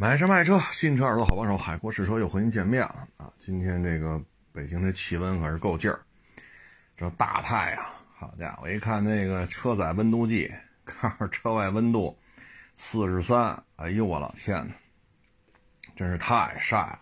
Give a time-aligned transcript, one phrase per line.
[0.00, 3.30] 买车卖车，新车耳朵好帮手，海阔试车又和您见面了啊！
[3.36, 4.18] 今天这个
[4.50, 6.00] 北京这气温可是够劲儿，
[6.96, 7.84] 这大太阳，
[8.16, 8.62] 好家伙！
[8.62, 10.50] 我一看那个车载温度计，
[10.86, 12.18] 告诉车外温度
[12.76, 14.72] 四十三，哎呦我老天呐，
[15.94, 17.00] 真是太晒了！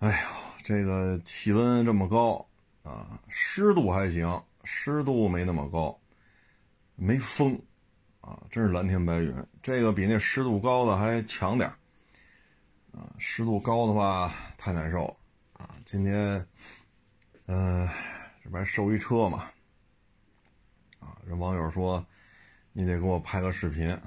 [0.00, 0.28] 哎呦，
[0.64, 2.44] 这个气温这么高
[2.82, 5.96] 啊，湿度还行，湿度没那么高，
[6.96, 7.56] 没风。
[8.22, 11.68] 啊，真是蓝天白云，这个比那湿度高的还强点
[12.92, 15.16] 啊，湿度高的话太难受了
[15.54, 15.74] 啊。
[15.84, 16.46] 今天，
[17.46, 17.88] 嗯，
[18.42, 19.50] 这不还收一车嘛？
[21.00, 22.06] 啊，这网友说
[22.72, 23.98] 你得给我拍个视频，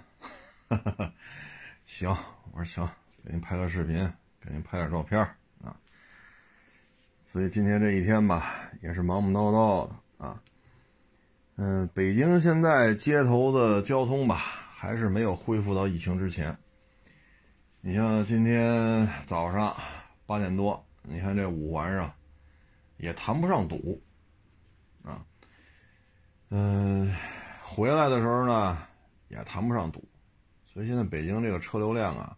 [1.86, 2.10] 行，
[2.54, 2.90] 我说行，
[3.22, 4.10] 给您拍个视频，
[4.40, 5.20] 给您拍点照片
[5.62, 5.76] 啊。
[7.26, 8.50] 所以今天这一天吧，
[8.82, 10.42] 也是忙忙叨叨的啊。
[11.58, 14.36] 嗯，北京现在街头的交通吧，
[14.76, 16.56] 还是没有恢复到疫情之前。
[17.80, 19.74] 你像今天早上
[20.26, 22.12] 八点多，你看这五环上
[22.98, 24.02] 也谈不上堵
[25.02, 25.24] 啊。
[26.50, 27.16] 嗯，
[27.62, 28.78] 回来的时候呢
[29.30, 30.04] 也谈不上堵，
[30.66, 32.36] 所以现在北京这个车流量啊，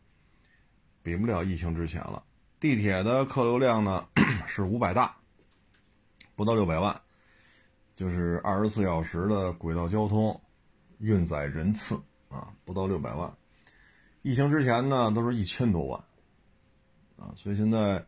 [1.02, 2.24] 比不了疫情之前了。
[2.60, 4.08] 地铁的客流量呢
[4.46, 5.16] 是五百大，
[6.36, 7.02] 不到六百万。
[7.98, 10.40] 就是二十四小时的轨道交通
[11.00, 13.36] 运载人次啊，不到六百万。
[14.22, 16.00] 疫情之前呢，都是一千多万
[17.18, 18.06] 啊，所以现在，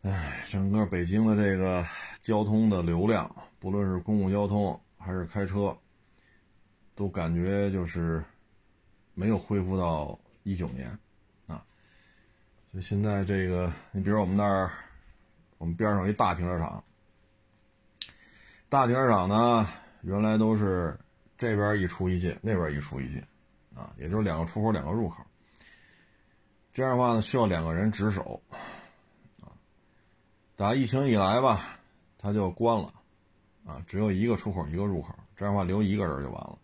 [0.00, 1.84] 哎，整个北京的这个
[2.22, 5.76] 交通的流量，不论是公共交通还是开车，
[6.94, 8.24] 都感觉就是
[9.12, 10.88] 没有恢复到一九年
[11.46, 11.62] 啊。
[12.72, 14.70] 所以现在这个，你比如我们那儿，
[15.58, 16.82] 我们边上一大停车场。
[18.68, 19.68] 大停车场呢，
[20.02, 20.98] 原来都是
[21.38, 23.22] 这边一出一进，那边一出一进，
[23.76, 25.24] 啊，也就是两个出口，两个入口。
[26.72, 28.42] 这样的话呢，需要两个人值守，
[29.40, 29.54] 啊，
[30.56, 31.60] 打疫情以来吧，
[32.18, 32.92] 它就关了，
[33.64, 36.58] 啊，只有一个出口，一个入口，这样的话留一个人就完了，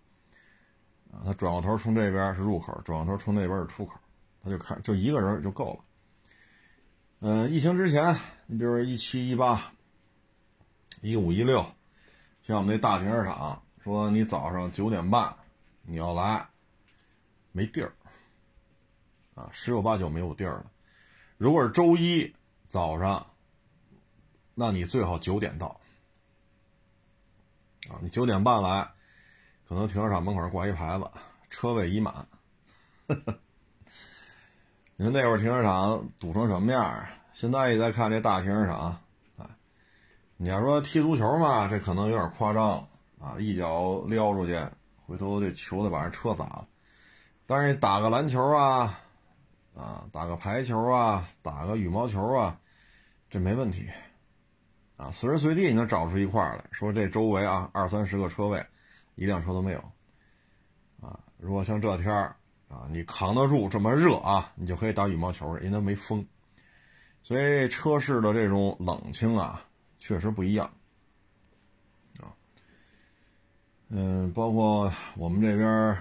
[1.13, 3.95] 啊，他转过头冲这边是入口，转过头冲那边是出口，
[4.43, 5.85] 他就看就一个人就够了。
[7.21, 9.73] 嗯，疫情之前，你比如说一七一八、
[11.01, 11.65] 一五一六。
[12.53, 15.35] 像我们那大停车场，说你早上九点半
[15.85, 16.47] 你要来，
[17.51, 17.91] 没地儿，
[19.35, 20.67] 啊，十有八九没有地儿了。
[21.39, 22.31] 如果是周一
[22.67, 23.27] 早上，
[24.55, 25.81] 那你最好九点到，
[27.89, 28.87] 啊，你九点半来，
[29.67, 31.11] 可能停车场门口挂一牌子，
[31.49, 32.15] 车位已满。
[34.97, 37.11] 你看那会儿停车场堵成什么样啊？
[37.33, 39.02] 现在一再看这大停车场。
[40.43, 42.85] 你要说踢足球嘛，这可能有点夸张
[43.21, 43.37] 啊！
[43.39, 44.59] 一脚撩出去，
[45.07, 46.67] 回头这球得把人车砸了。
[47.47, 48.99] 但是打个篮球啊，
[49.73, 52.59] 啊，打个排球啊，打个羽毛球啊，
[53.31, 53.89] 这没问题
[54.97, 55.13] 啊！
[55.13, 58.67] 随时随地你能找出一块来说，这周围啊二三十个车位，
[59.15, 59.79] 一辆车都没有
[61.01, 61.21] 啊！
[61.37, 62.35] 如果像这天儿
[62.69, 66.27] 啊，你扛得住这么热啊，你就可以打羽毛球，因为没风，
[67.23, 69.63] 所以车市的这种冷清啊。
[70.05, 70.69] 确实不一样，
[72.19, 72.35] 啊，
[73.89, 75.97] 嗯，包括我们这边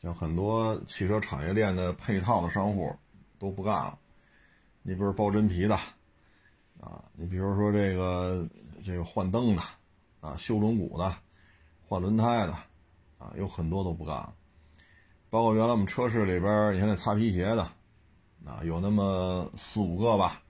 [0.00, 2.94] 像很多汽车产业链的配套的商户
[3.40, 3.98] 都不干了。
[4.82, 5.74] 你比如包真皮的，
[6.80, 8.48] 啊，你比如说这个
[8.84, 9.62] 这个换灯的，
[10.20, 11.12] 啊，修轮毂的，
[11.84, 12.52] 换轮胎的，
[13.18, 14.32] 啊，有很多都不干了。
[15.30, 17.62] 包括原来我们车市里边，你看那擦皮鞋的，
[18.46, 20.40] 啊，有那么四五个吧，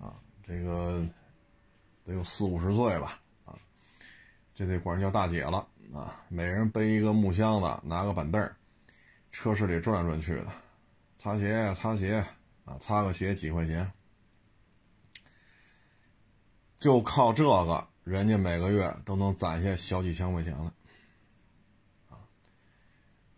[0.00, 1.06] 啊，这个。
[2.04, 3.56] 得有四五十岁吧，啊，
[4.54, 6.22] 这得管人叫大姐了啊！
[6.28, 8.54] 每人背一个木箱子，拿个板凳儿，
[9.32, 10.46] 车市里转来转去的，
[11.16, 12.22] 擦鞋擦鞋
[12.66, 13.90] 啊，擦个鞋几块钱，
[16.78, 20.74] 就靠这个，人家每个月都能攒下小几千块钱了，
[22.10, 22.20] 啊，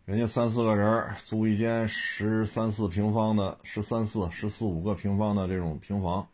[0.06, 6.28] 人家三四个人租一间十三四平方的，十三四、十四五个平方的这种平房。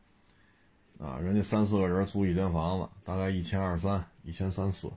[1.03, 4.89] 啊，人家三四个人租一间房子，大概一千二三、一千三四，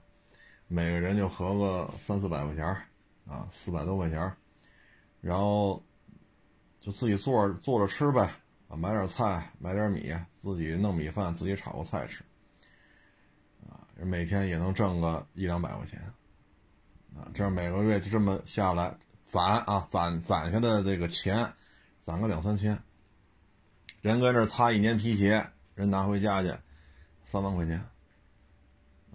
[0.68, 2.64] 每个人就合个三四百块钱
[3.26, 4.32] 啊，四百多块钱
[5.20, 5.82] 然后
[6.78, 8.30] 就自己做做着吃呗，
[8.68, 12.22] 啊，买点菜，买点米，自己弄米饭，自己炒个菜吃，
[13.68, 16.00] 啊，每天也能挣个一两百块钱，
[17.16, 21.52] 啊，这样每个月就这么下来攒啊，攒攒下的这个钱，
[22.00, 22.80] 攒个两三千，
[24.02, 25.44] 人跟这擦一年皮鞋。
[25.76, 26.52] 人拿回家去，
[27.22, 27.84] 三万块钱，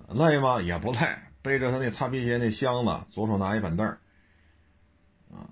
[0.10, 0.62] 累吗？
[0.62, 1.00] 也不累，
[1.42, 3.98] 背着他那擦皮鞋那箱子，左手拿一板凳儿，
[5.34, 5.50] 啊，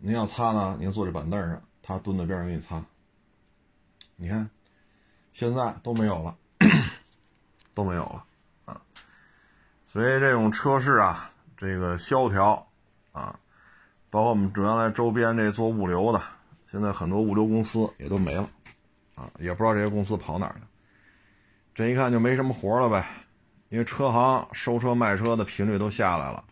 [0.00, 2.84] 您要擦呢，您坐这板凳上，他蹲在边上给你擦。
[4.16, 4.50] 你看，
[5.32, 6.36] 现在都没有了，
[7.72, 8.24] 都没有了
[8.64, 8.82] 啊。
[9.86, 12.66] 所以这种车市啊，这个萧条
[13.12, 13.38] 啊，
[14.10, 16.20] 包括我们主要来周边这做物流的，
[16.66, 18.50] 现在很多物流公司也都没了
[19.38, 20.68] 也不知道这些公司跑哪儿了。
[21.74, 23.06] 这一看就没什么活了呗，
[23.68, 26.44] 因为车行收车卖车的频率都下来了，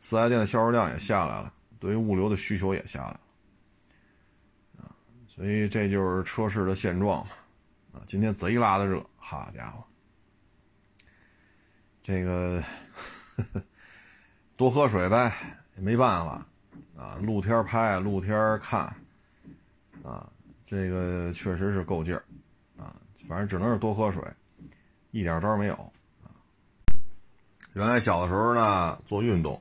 [0.00, 1.52] 四 S 店的销售量也下来了。
[1.80, 3.20] 对于物流的需求也下来了，
[4.78, 4.90] 啊，
[5.28, 7.30] 所以这就是车市的现状嘛，
[7.92, 9.84] 啊，今天贼拉的热，好家伙，
[12.02, 12.60] 这个
[14.56, 15.32] 多喝水呗，
[15.76, 16.44] 也没办法，
[16.96, 18.80] 啊，露天拍，露天看，
[20.02, 20.28] 啊，
[20.70, 22.22] 这个确实是够劲儿，
[22.76, 22.94] 啊，
[23.26, 24.22] 反正只能是多喝水，
[25.12, 25.74] 一点招没有，
[26.22, 26.28] 啊，
[27.72, 29.58] 原来小的时候呢，做运动。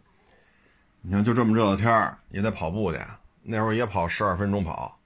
[0.99, 2.99] 你看，就这么热的天儿，也得跑步去。
[3.41, 4.99] 那会儿也跑十二分钟跑，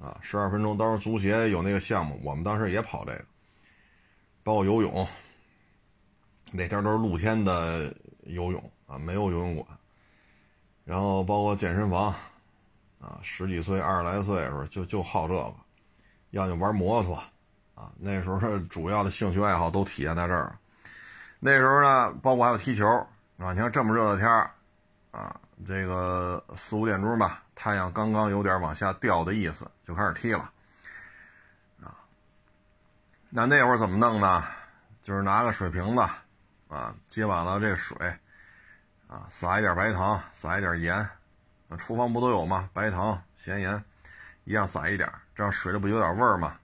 [0.00, 0.76] 啊，十二分钟。
[0.76, 3.24] 当时足协有那个项目，我们当时也跑这个，
[4.42, 5.06] 包括游泳。
[6.50, 9.64] 那天都是露天的游泳啊，没有游泳馆。
[10.84, 12.12] 然后包括健身房，
[13.04, 15.54] 啊，十几岁、二十来岁的时候就就好这个，
[16.30, 17.14] 要就玩摩托，
[17.74, 20.56] 啊，那时候主要的兴趣爱好都体现在这儿。
[21.38, 22.86] 那时候呢，包括还有踢球，
[23.36, 24.50] 啊，你看这么热的天儿，
[25.10, 25.38] 啊。
[25.68, 30.50] 这个四五点钟吧，太阳刚刚有点往下掉的意思，就开始踢了，
[31.80, 31.94] 啊，
[33.30, 34.44] 那那会儿怎么弄呢？
[35.00, 36.02] 就是拿个水瓶子，
[36.68, 37.96] 啊，接满了这水，
[39.06, 41.08] 啊，撒一点白糖，撒一点盐，
[41.76, 42.70] 厨房不都有吗？
[42.72, 43.84] 白糖、咸盐，
[44.44, 46.56] 一样撒一点，这样水里不有点味儿吗？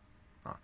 [0.42, 0.56] 啊，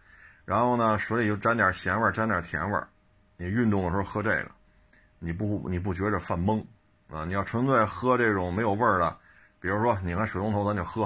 [0.45, 2.89] 然后呢，水里就沾点咸味儿，沾点甜味儿，
[3.37, 4.51] 你运动的时候喝这个，
[5.19, 6.65] 你不你不觉着犯懵？
[7.09, 9.17] 啊，你要纯粹喝这种没有味儿的，
[9.61, 11.05] 比如说拧开水龙头咱就喝，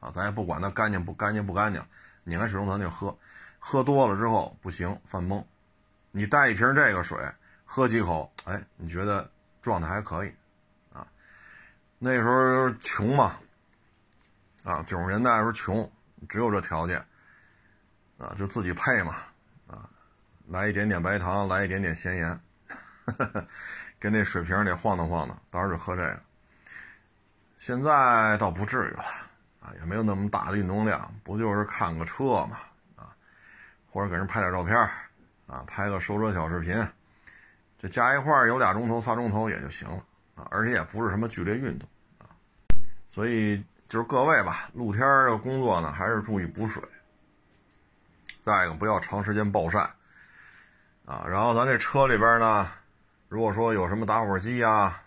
[0.00, 1.82] 啊，咱也不管它干净不干净不干净，
[2.24, 3.16] 拧开水龙头咱就喝，
[3.58, 5.44] 喝多了之后不行犯懵，
[6.10, 7.18] 你带一瓶这个水
[7.64, 9.30] 喝几口，哎，你觉得
[9.60, 10.32] 状态还可以，
[12.04, 13.36] 那时候穷嘛，
[14.64, 15.88] 啊，九十年代时候穷，
[16.28, 16.98] 只有这条件，
[18.18, 19.14] 啊，就自己配嘛，
[19.68, 19.88] 啊，
[20.48, 22.40] 来一点点白糖，来一点点咸盐。
[24.00, 26.20] 跟那水瓶里晃荡晃荡，到时就喝这个。
[27.56, 29.04] 现在倒不至于了，
[29.60, 32.58] 啊，也没有那么大的运动量，不就是看个车嘛，
[32.96, 33.14] 啊，
[33.88, 34.76] 或者给人拍点照片，
[35.46, 36.84] 啊，拍个收车小视频，
[37.78, 41.88] 这加一块有俩钟头、仨钟头也就行了，啊，而且也不是什么剧烈运动，
[43.12, 46.82] 所以就是各位吧，露天的工作呢，还是注意补水，
[48.40, 49.80] 再一个不要长时间暴晒，
[51.04, 52.72] 啊，然后咱这车里边呢。
[53.28, 54.98] 如果说有什么打火机呀，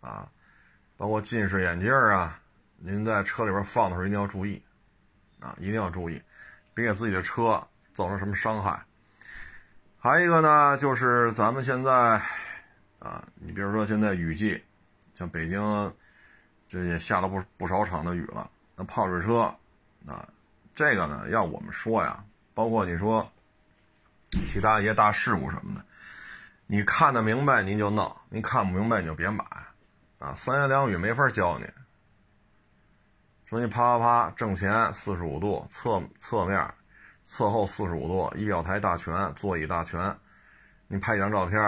[0.00, 0.26] 啊，
[0.96, 2.40] 包括近视眼镜啊，
[2.78, 4.62] 您在车里边放的时候一定要注意，
[5.40, 6.22] 啊，一定要注意，
[6.72, 7.62] 别给自己的车
[7.92, 8.82] 造成什么伤害。
[9.98, 11.92] 还一个呢，就是咱们现在，
[13.00, 14.62] 啊，你比如说现在雨季，
[15.12, 15.60] 像北京，
[16.70, 18.48] 这也下了不不少场的雨了。
[18.76, 19.52] 那泡水车，
[20.06, 20.24] 啊，
[20.72, 22.22] 这个呢，要我们说呀，
[22.54, 23.28] 包括你说
[24.46, 25.84] 其他一些大事故什么的。
[26.68, 29.44] 你看得明白您就弄，您看不明白你就别买，
[30.20, 31.68] 啊，三言两语没法教你。
[33.46, 36.72] 说你啪啪啪正前四十五度，侧侧面、
[37.24, 40.16] 侧后四十五度，仪表台大全，座椅大全，
[40.86, 41.60] 你拍一张照片，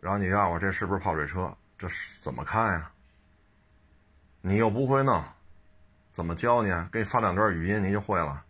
[0.00, 1.50] 然后你让我这是不是泡水车？
[1.78, 2.90] 这是怎么看呀？
[4.40, 5.22] 你又不会弄，
[6.10, 6.70] 怎么教你？
[6.90, 8.42] 给你发两段语音你就会了？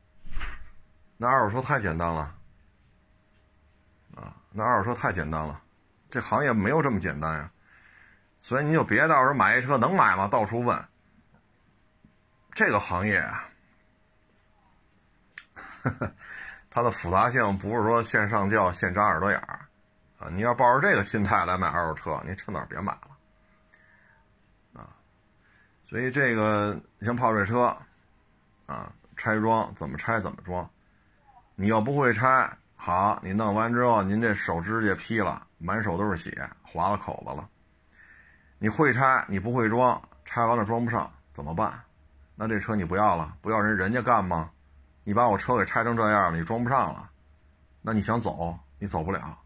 [1.17, 2.35] 那二手车太简单了，
[4.15, 5.61] 啊，那二手车太简单了。
[6.09, 7.51] 这行业没有这么简单呀，
[8.41, 10.27] 所以你就别到时候买一车能买吗？
[10.29, 10.85] 到处问。
[12.53, 13.49] 这个行业啊，
[16.71, 19.61] 它的复杂性不是说线上教现扎耳朵眼儿
[20.19, 20.29] 啊！
[20.31, 23.10] 你要抱着这个心态来买二手车，你趁早别买了！
[25.91, 27.77] 所以这个像泡水车
[28.67, 30.71] 啊，拆装怎么拆怎么装，
[31.57, 32.49] 你要不会拆。
[32.77, 37.49] 好，你弄完之后，您这手指甲劈了，满手都是血，划了口子了。
[38.61, 41.83] 你会拆，你不会装，拆完了装不上，怎么办？
[42.37, 43.35] 那这车你不要了？
[43.41, 44.49] 不要人人家干吗？
[45.03, 47.11] 你把我车给拆成这样了，你装不上了，
[47.83, 49.37] 那你想走，你走不了。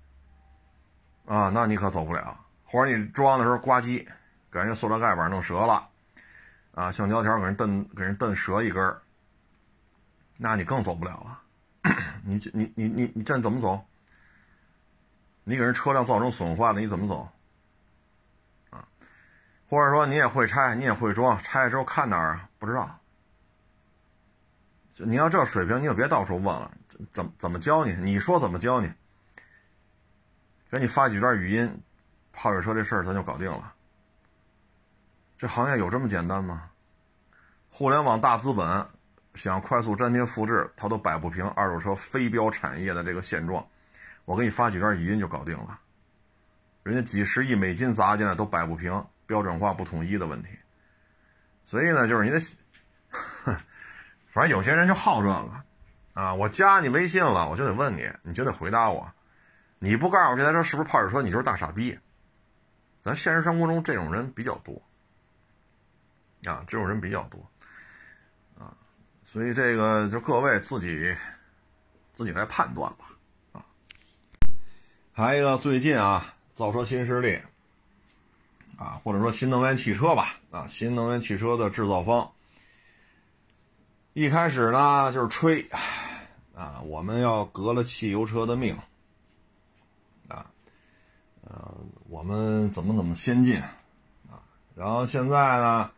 [1.24, 2.38] 啊，那你可走不了。
[2.66, 4.06] 或者你装的时候呱唧，
[4.52, 5.88] 给人家塑料盖板弄折了，
[6.74, 8.96] 啊，橡胶条给人蹬给人蹬折一根
[10.36, 11.40] 那你更走不了了。
[12.24, 13.86] 你你你你你这怎么走？
[15.44, 17.28] 你给人车辆造成损坏了，你怎么走？
[18.70, 18.88] 啊，
[19.68, 22.48] 或者说你也会拆，你也会装，拆了之后看哪儿啊？
[22.58, 22.98] 不知道，
[24.98, 26.70] 你要这水平，你就别到处问了，
[27.12, 27.92] 怎怎么教你？
[27.92, 28.90] 你说怎么教你？
[30.70, 31.82] 给你发几段语音，
[32.32, 33.73] 泡水车这事儿咱就搞定了。
[35.44, 36.70] 这行业有这么简单吗？
[37.68, 38.86] 互联网大资本
[39.34, 43.62] 想快速粘贴复制，它都摆不平二手车非标产业的这个现状。
[44.24, 45.78] 我给你发几段语音就搞定了，
[46.82, 50.48] 人家几十亿美金砸进来都摆不平标准化不统一的问题。
[51.66, 52.40] 所以呢，就是你得，
[54.26, 55.52] 反正有些人就好这个，
[56.14, 59.12] 啊，我加你微信了，我就得问你，你就得回答我，
[59.78, 61.98] 你不告诉我这台车是不是泡水车，你就是大傻逼。
[62.98, 64.80] 咱现实生活中这种人比较多，
[66.44, 67.38] 啊，这种人比较多，
[68.58, 68.76] 啊，
[69.22, 71.14] 所以这个就各位自己
[72.12, 73.06] 自己来判断吧，
[73.52, 73.64] 啊。
[75.12, 77.40] 还有一个最近啊，造车新势力。
[78.76, 82.28] 啊，或者说新能源汽车吧，啊，新能源汽车的制造方，
[84.14, 85.64] 一开始呢就是吹，
[86.56, 88.76] 啊，我们要革了汽油车的命，
[90.26, 90.50] 啊，
[91.42, 91.72] 呃，
[92.08, 93.60] 我们怎么怎么先进，
[94.28, 94.42] 啊，
[94.74, 95.88] 然后现在呢，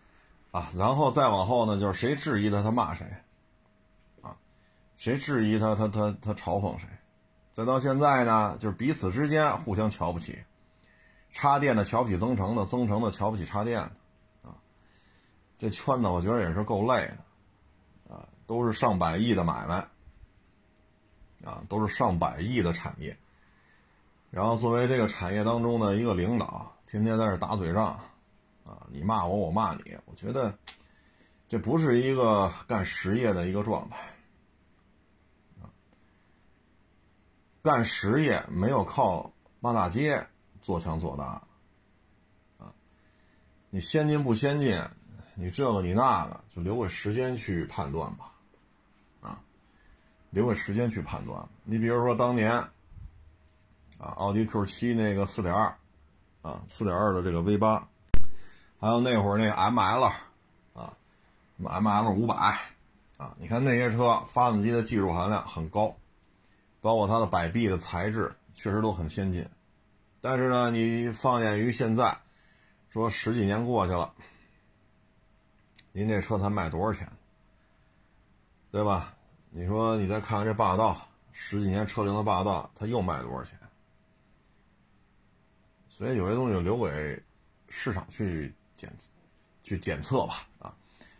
[0.56, 3.04] 啊，然后再往后呢，就是谁质疑他，他骂谁，
[4.22, 4.34] 啊，
[4.96, 6.88] 谁质疑他，他他他嘲讽谁，
[7.52, 10.42] 再到现在呢，就是彼此之间互相瞧不起。
[11.30, 14.56] 插电的瞧不起增程的，增程的瞧不起插电的，啊，
[15.58, 19.86] 这圈子我觉得也是够累的，啊，都是上百亿的买卖，
[21.44, 23.14] 啊，都是上百亿的产业。
[24.30, 28.00] 然后作为这个产业当中的一个领导，天天在这打嘴仗，
[28.66, 30.52] 啊，你骂我，我骂你，我觉得
[31.49, 33.96] 这不是一个干实业的一个状态，
[37.62, 40.26] 干实业没有靠骂大街。
[40.62, 41.40] 做强做大，
[42.58, 42.75] 啊，
[43.70, 44.82] 你先进不先进，
[45.37, 48.32] 你这个你那个，就留给时间去判断吧，
[49.20, 49.40] 啊，
[50.30, 51.49] 留给时间去判断。
[51.62, 52.50] 你比如说当年，
[53.96, 55.73] 啊，奥迪 Q 七那个四点二，
[56.42, 57.88] 啊，四点二的这个 V 八，
[58.87, 60.12] 还有那会儿那 ML，
[60.73, 60.97] 啊
[61.61, 62.37] ，ML 五百，
[63.16, 65.93] 啊，你看那些车发动机的技术含量很高，
[66.81, 69.45] 包括它的摆臂的材质，确实都很先进。
[70.21, 72.16] 但是呢，你放眼于现在，
[72.88, 74.14] 说十几年过去了，
[75.90, 77.11] 您这车才卖多少钱？
[78.71, 79.16] 对吧？
[79.50, 80.97] 你说你再看看这霸道，
[81.33, 83.59] 十几年车龄的霸道，它又卖多少钱？
[85.88, 87.21] 所以有些东西留给
[87.69, 88.92] 市场去检
[89.62, 90.75] 去检测吧，啊，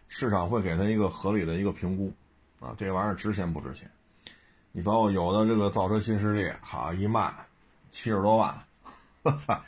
[0.07, 2.13] 市场会给他一个合理的一个评估，
[2.61, 3.91] 啊，这玩意儿值钱不值钱？
[4.73, 7.35] 你包括有的这个造车新势力，好一卖
[7.91, 8.63] 七十多万。
[9.23, 9.61] 我操！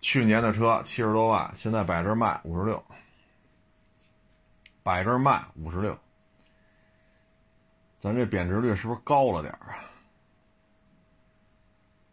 [0.00, 2.82] 去年的车七十多万，现在摆这卖五十六，
[4.82, 5.98] 摆这卖五十六，
[7.98, 9.76] 咱这贬值率是不是高了点啊？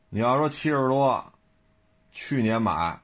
[0.10, 1.32] 你要说七十多，
[2.12, 3.00] 去年买，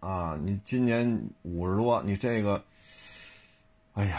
[0.00, 2.64] 啊，你今年五十多，你这个，
[3.94, 4.18] 哎呀，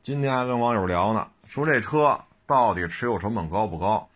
[0.00, 4.08] 今天还跟网友聊呢，说这车到底持有成本高不高？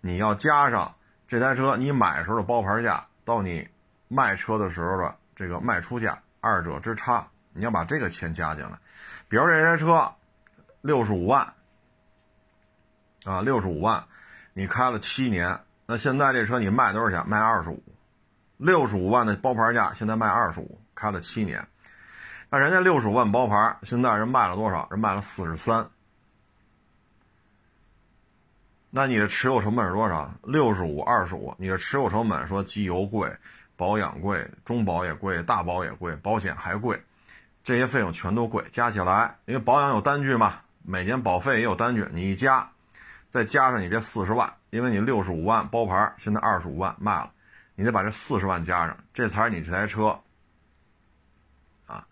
[0.00, 0.94] 你要加上。
[1.28, 3.66] 这台车你买时候的包牌价，到你
[4.06, 8.78] 卖车的时候的这个卖出价，二者之差，你要把这个钱加进来。
[9.28, 10.14] 比如这台车
[10.82, 11.52] 六十五万
[13.24, 14.04] 啊，六十五万，
[14.52, 17.28] 你开了七年，那现在这车你卖多少钱？
[17.28, 17.82] 卖二十五，
[18.56, 21.66] 六十五万的包牌价，现在卖二十五，开了七年，
[22.48, 24.86] 那人家六十五万包牌，现在人卖了多少？
[24.90, 25.88] 人卖了四十三。
[28.88, 30.32] 那你的持有成本是多少？
[30.42, 31.54] 六十五二十五。
[31.58, 33.30] 你的持有成本说机油贵，
[33.76, 36.98] 保养贵，中保也贵，大保也贵，保险还贵，
[37.62, 42.66] 这些费用全都贵，加起来，因为保养有单据嘛，每年保费也有单据，你一加，
[43.28, 47.30] 再加上你这四十万，因为你六十五万包牌，现在二十五万卖了，
[47.76, 50.18] 你得把这四十万加上，这才是你这台车，
[51.86, 52.04] 啊，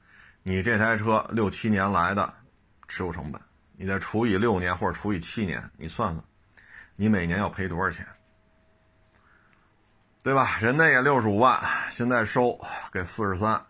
[0.45, 2.33] 你这台车六七年来的
[2.87, 3.41] 持有成本，
[3.73, 6.25] 你再除以六年或者除以七年，你算算。
[6.97, 8.07] 你每年要赔多少钱，
[10.23, 10.59] 对吧？
[10.61, 12.57] 人家也六十五万，现在收
[12.93, 13.61] 给四十三，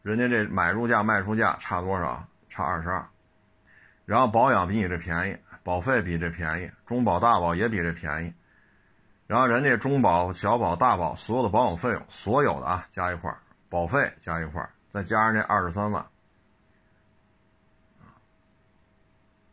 [0.00, 2.26] 人家这买入价卖出价差多少？
[2.48, 3.06] 差二十二。
[4.06, 8.32] 然后保养比你这便宜，保费比这便宜，中保大保也比这便宜。
[9.30, 13.32] 然后人家中保、小保、大保所有的保养费用，所有的啊加一块
[13.68, 16.04] 保费加一块再加上这二十三万，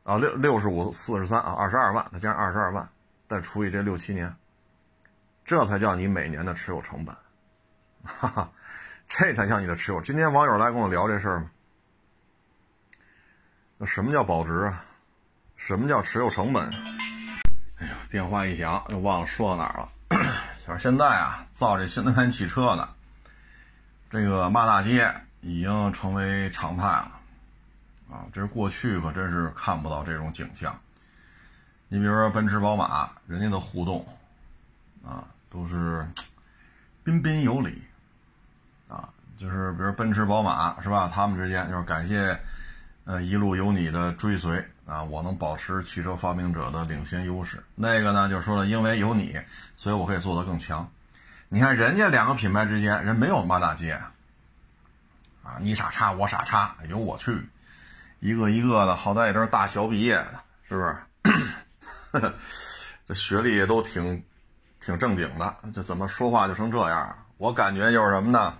[0.02, 2.90] 啊六六十五四十三啊二十二万，再加上二十二万。
[3.28, 4.36] 再除以这六七年，
[5.46, 7.16] 这才叫你每年的持有成本，
[8.04, 8.52] 哈哈，
[9.08, 10.02] 这才叫你的持有。
[10.02, 11.48] 今天网友来跟我聊这事儿
[13.78, 14.84] 那什么叫保值啊？
[15.56, 16.68] 什么叫持有成本？
[18.10, 19.90] 电话一响，又忘了说到哪儿了。
[20.66, 22.88] 就是现在啊，造这新能源汽车的，
[24.10, 27.12] 这个骂大街已经成为常态了
[28.10, 28.26] 啊！
[28.34, 30.78] 这是过去可真是看不到这种景象。
[31.90, 34.06] 你比如说奔驰、宝马，人家的互动
[35.06, 36.06] 啊，都是
[37.04, 37.82] 彬彬有礼
[38.88, 39.10] 啊。
[39.38, 41.12] 就是比如奔驰、宝马是吧？
[41.14, 42.40] 他们之间就是感谢。
[43.06, 47.62] 呃，一路有你的追随啊，我能保持汽车发明者的领先优势。
[47.76, 49.38] 那个呢，就是说了，因为有你，
[49.76, 50.90] 所以我可以做得更强。
[51.50, 54.00] 你看人家两个品牌之间，人没有骂大街
[55.44, 57.38] 啊，你傻叉，我傻叉，哎呦我去，
[58.22, 60.40] 一个一个的，好歹也都是大学毕业的，
[60.70, 60.98] 是不是？
[63.08, 64.24] 这学历也都挺
[64.80, 67.18] 挺正经的，这怎么说话就成这样？
[67.38, 68.54] 我感觉就是什么呢？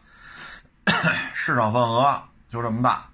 [1.34, 3.06] 市场份额就这么大。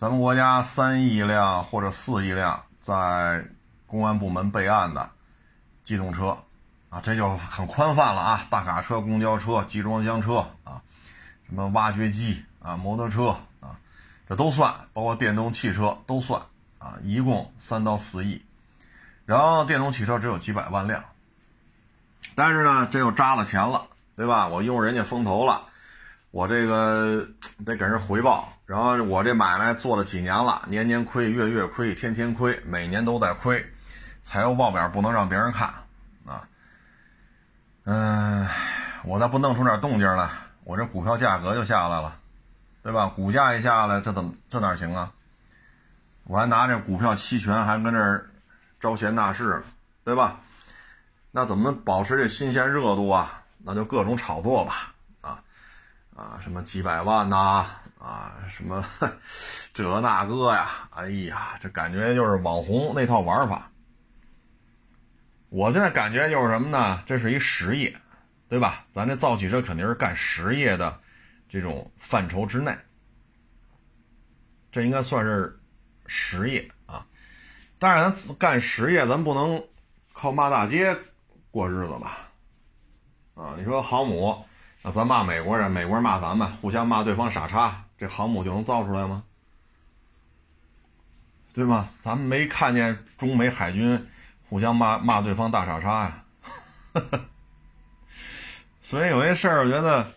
[0.00, 3.44] 咱们国家三亿辆或者四亿辆在
[3.86, 5.10] 公安部门备案的
[5.84, 6.34] 机动车
[6.88, 8.46] 啊，这就很宽泛了啊！
[8.48, 10.80] 大卡车、公交车、集装箱车啊，
[11.46, 13.76] 什么挖掘机啊、摩托车啊，
[14.26, 16.40] 这都算，包括电动汽车都算
[16.78, 18.40] 啊，一共三到四亿。
[19.26, 21.04] 然后电动汽车只有几百万辆，
[22.34, 23.84] 但是呢，这又扎了钱了，
[24.16, 24.48] 对吧？
[24.48, 25.64] 我用人家风投了，
[26.30, 27.28] 我这个
[27.66, 28.50] 得给人回报。
[28.70, 33.66] 然后我这买卖做了几年了，年年亏，月月亏，天天亏，每年都在亏，
[34.22, 35.74] 财务报表不能让别人看
[36.24, 36.46] 啊。
[37.82, 38.46] 嗯，
[39.02, 40.30] 我再不弄出点动静来，
[40.62, 42.14] 我这股票价格就下来了，
[42.84, 43.08] 对吧？
[43.08, 45.10] 股价一下来，这怎么这哪行啊？
[46.22, 48.30] 我还拿这股票期权还跟这儿
[48.78, 49.64] 招贤纳士，
[50.04, 50.38] 对吧？
[51.32, 53.42] 那怎么保持这新鲜热度啊？
[53.64, 55.42] 那就各种炒作吧，啊
[56.14, 57.66] 啊，什么几百万呐？
[58.00, 58.82] 啊什么
[59.74, 60.88] 这那个呀？
[60.90, 63.70] 哎呀，这感觉就是网红那套玩法。
[65.50, 67.02] 我现在感觉就是什么呢？
[67.06, 67.94] 这是一实业，
[68.48, 68.86] 对吧？
[68.94, 70.98] 咱这造汽车肯定是干实业的
[71.48, 72.74] 这种范畴之内，
[74.72, 75.60] 这应该算是
[76.06, 77.04] 实业啊。
[77.78, 79.62] 但是咱干实业，咱不能
[80.14, 80.96] 靠骂大街
[81.50, 82.18] 过日子吧？
[83.34, 84.42] 啊，你说航母，
[84.82, 87.84] 那咱骂美国人，美国人骂咱们，互相骂对方傻叉。
[88.00, 89.22] 这航母就能造出来吗？
[91.52, 91.90] 对吗？
[92.00, 94.08] 咱们没看见中美海军
[94.48, 96.24] 互相骂骂对方大傻叉呀。
[98.80, 100.14] 所以有些事儿，我觉得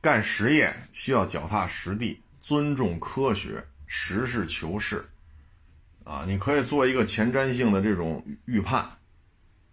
[0.00, 5.08] 干实业需要脚踏实地，尊重科学，实事求是。
[6.02, 8.84] 啊，你可以做一个前瞻性的这种预判，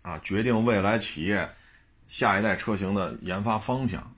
[0.03, 1.49] 啊，决定未来企业
[2.07, 4.13] 下一代车型的研发方向。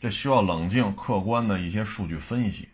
[0.00, 2.68] 这需要冷静、客观的一些数据分析，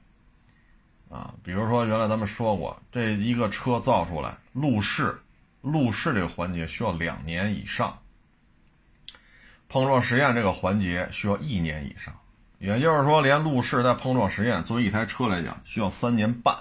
[1.08, 5.18] 啊，比如说原来咱们说过，这一个车造出来，路试，
[5.60, 7.98] 路试这个环节需要两年以上，
[9.68, 12.12] 碰撞实验这个环节需要一年以上，
[12.58, 16.56] 也就是说，连路试带碰撞实验，作为一台车来讲，需要三年半，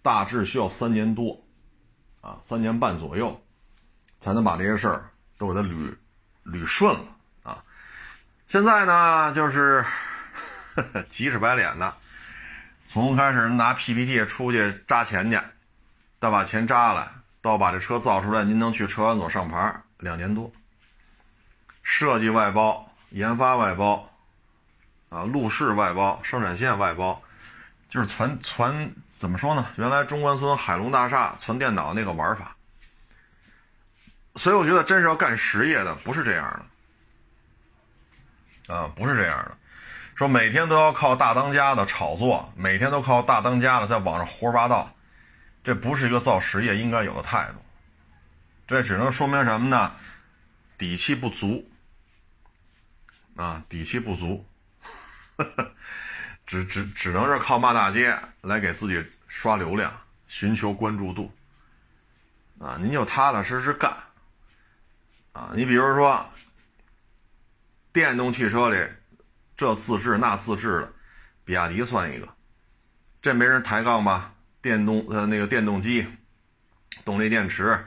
[0.00, 1.38] 大致需要三年多，
[2.22, 3.40] 啊，三年半左右，
[4.18, 5.94] 才能把这些事儿都给它捋
[6.46, 7.04] 捋顺了。
[8.52, 9.82] 现在呢，就是
[11.08, 11.94] 急赤白脸的，
[12.84, 15.40] 从开始拿 PPT 出去扎钱去，
[16.20, 17.08] 到把钱扎来，
[17.40, 20.52] 到把这车造出来，您能去车管所上牌，两年多。
[21.82, 24.06] 设计外包、研发外包，
[25.08, 27.22] 啊，路试外包、生产线外包，
[27.88, 29.66] 就是传传怎么说呢？
[29.76, 32.54] 原来中关村海龙大厦传电脑那个玩法。
[34.36, 36.66] 所以我觉得，真是要干实业的，不是这样的。
[38.68, 39.56] 啊，不是这样的，
[40.14, 44.94] 说每天都要靠大当家的炒作，每天都靠大当家的在网上胡说八道，
[45.64, 47.62] 这不是一个造实业应该有的态度。
[48.66, 49.92] 这只能说明什么呢？
[50.78, 51.68] 底气不足。
[53.36, 54.46] 啊，底气不足，
[56.46, 59.92] 只只只能是靠骂大街来给自己刷流量，
[60.28, 61.34] 寻求关注度。
[62.60, 63.92] 啊，您就踏踏实实干。
[65.32, 66.24] 啊，你比如说。
[67.92, 68.88] 电动汽车里，
[69.54, 70.92] 这自制那自制的，
[71.44, 72.26] 比亚迪算一个，
[73.20, 74.32] 这没人抬杠吧？
[74.62, 76.06] 电动呃那个电动机、
[77.04, 77.84] 动力电池、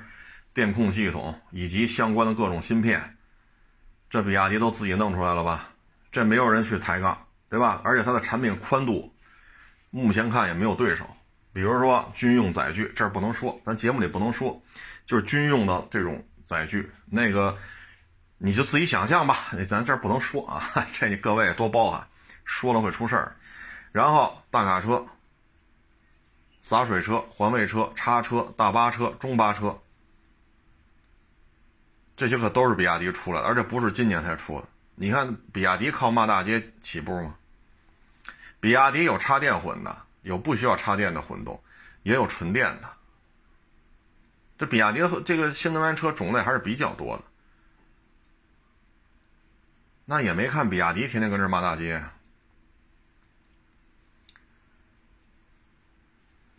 [0.53, 3.17] 电控系统以及相关的各种芯片，
[4.07, 5.69] 这比亚迪都自己弄出来了吧？
[6.11, 7.17] 这没有人去抬杠，
[7.49, 7.81] 对吧？
[7.83, 9.11] 而且它的产品宽度，
[9.89, 11.09] 目前看也没有对手。
[11.51, 14.61] 比如说军用载具，这儿不能说，咱节目里不能说，
[15.07, 17.57] 就是军用的这种载具，那个。
[18.37, 20.61] 你就自己想象吧，咱这儿不能说啊，
[20.93, 22.07] 这你各位多包涵，
[22.43, 23.35] 说了会出事儿。
[23.91, 25.05] 然后大卡车
[26.61, 29.79] 洒水车、环卫车、叉车、大巴车、中巴车，
[32.17, 34.67] 这些可都是比亚迪出来的，而且不是今年才出的。
[34.95, 37.35] 你看，比亚迪靠骂大街起步吗？
[38.59, 41.61] 比亚迪有插电混的，有不需要插电的混动，
[42.03, 42.89] 也有纯电的。
[44.57, 47.23] 这比亚迪和这个新能源车种类还是比较多的。
[50.05, 52.03] 那也没看比亚迪天天跟这骂大街，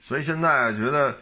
[0.02, 1.18] 所以现在觉得，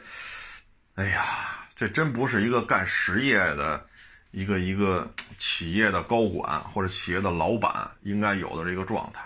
[0.96, 3.88] 哎呀，这真不是一个干实业的。
[4.37, 5.08] 一个一个
[5.38, 9.22] 企业的高管或者企业的老板应该有的这个状态，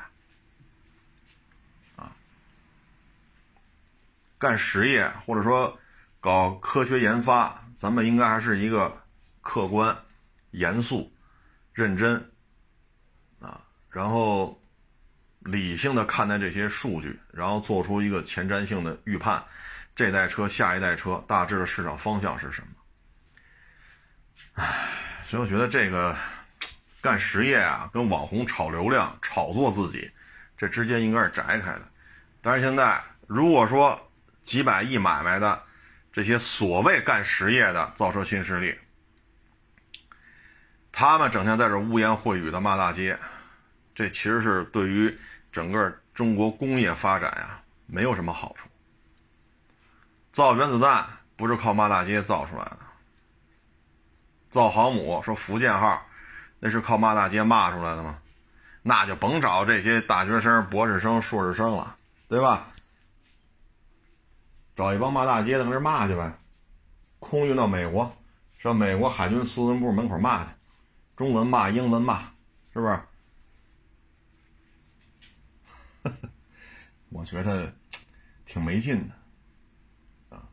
[1.97, 2.13] 啊，
[4.37, 5.79] 干实业或者说
[6.21, 9.03] 搞科学研发，咱们应该还是一个
[9.41, 9.97] 客观、
[10.51, 11.11] 严肃、
[11.73, 12.31] 认真，
[13.91, 14.61] 然后
[15.41, 19.43] 理性的看待这些数据，然后做出一个前瞻性的预判，
[19.95, 22.69] 这代车、下一代车大致的市场方向是什么？
[24.55, 24.91] 唉，
[25.25, 26.17] 所以我觉得这个
[27.01, 30.11] 干实业啊，跟网红炒流量、炒作自己，
[30.57, 31.83] 这之间应该是摘开的。
[32.43, 34.11] 但是现在，如果说
[34.43, 35.63] 几百亿买卖的
[36.13, 38.77] 这些所谓干实业的造车新势力，
[40.91, 43.19] 他们整天在这污言秽语的骂大街，
[43.99, 45.19] 这其实是对于
[45.51, 48.69] 整个中国工业发展呀没有什么好处。
[50.33, 52.79] 造原子弹不是靠骂大街造出来的。
[54.51, 56.01] 造航母说福建号，
[56.61, 58.21] 那是靠骂大街骂出来的吗？
[58.83, 61.97] 那就甭找这些大学生、博士生、硕士生了，
[62.29, 62.69] 对吧？
[64.77, 66.33] 找一帮骂大街的跟这骂去呗。
[67.19, 68.17] 空运到美国，
[68.61, 70.51] 上美国海军司令部门口骂去，
[71.17, 72.21] 中文骂、英文骂，
[72.73, 73.01] 是不是？
[77.11, 77.73] 我觉得
[78.45, 80.49] 挺没劲的啊！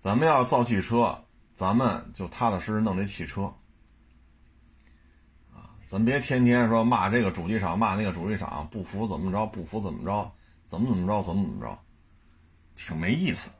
[0.00, 1.24] 咱们要造汽车。
[1.54, 3.52] 咱们就踏踏实实弄这汽车，
[5.52, 10.32] 啊，咱别天天说骂这个主机厂，骂那个主机厂，不服怎么着，不服怎么着，
[10.68, 11.76] 怎么怎么着，怎么怎么着，
[12.76, 13.50] 挺没意思，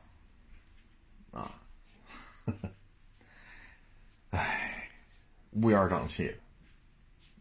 [1.31, 1.51] 啊，
[4.29, 4.89] 哎，
[5.51, 6.33] 乌烟瘴气，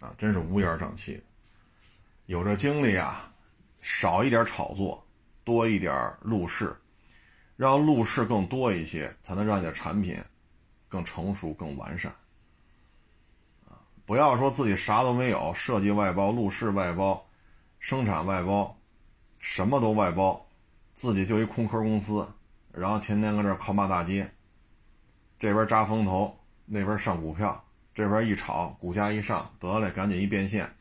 [0.01, 1.23] 啊，真是乌烟瘴气。
[2.27, 3.33] 有这精力啊，
[3.91, 5.03] 少一点炒作，
[5.45, 6.77] 多一点路试，
[7.57, 10.23] 让路试更多一些，才能让你的产品。
[10.91, 12.11] 更成熟、更完善，
[14.07, 17.29] 不要说自己啥都没有，设计外包、路试外包、
[17.79, 18.75] 生产外包，
[19.39, 20.49] 什么都外包，
[20.95, 22.27] 自己就一空壳公司，
[22.73, 24.31] 然后天天搁这靠骂大街，
[25.39, 27.63] 这边扎风投，那边上股票，
[27.95, 30.75] 这边一炒，股价一上，得嘞，赶紧一变现。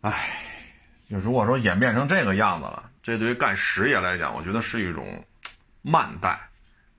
[0.00, 0.41] 唉，
[1.12, 5.22] 就如果说演变成这个样子了，这对于干实业来讲，我觉得是一种
[5.82, 6.40] 慢待，